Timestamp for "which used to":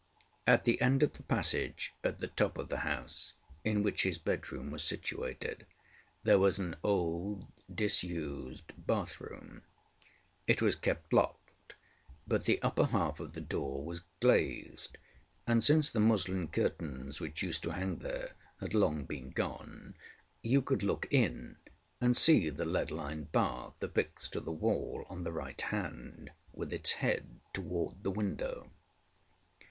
17.21-17.73